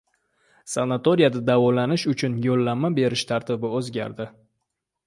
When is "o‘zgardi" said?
3.83-4.31